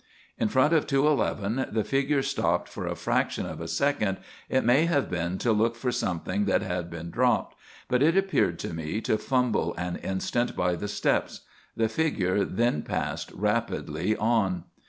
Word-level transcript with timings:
In 0.39 0.47
front 0.47 0.73
of 0.73 0.87
211 0.87 1.67
the 1.75 1.83
figure 1.83 2.23
stopped 2.23 2.67
for 2.67 2.87
a 2.87 2.95
fraction 2.95 3.45
of 3.45 3.61
a 3.61 3.67
second, 3.67 4.17
it 4.49 4.65
may 4.65 4.85
have 4.85 5.11
been 5.11 5.37
to 5.37 5.51
look 5.51 5.75
for 5.75 5.91
something 5.91 6.45
that 6.45 6.63
had 6.63 6.89
been 6.89 7.11
dropped; 7.11 7.55
but 7.87 8.01
it 8.01 8.17
appeared 8.17 8.57
to 8.61 8.73
me 8.73 8.99
to 9.01 9.19
fumble 9.19 9.75
an 9.75 9.97
instant 9.97 10.55
by 10.55 10.75
the 10.75 10.87
steps. 10.87 11.41
The 11.77 11.87
figure 11.87 12.43
then 12.43 12.81
passed 12.81 13.31
rapidly 13.33 14.15
on. 14.17 14.63